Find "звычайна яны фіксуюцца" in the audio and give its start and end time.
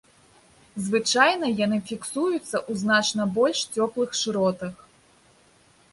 0.85-2.41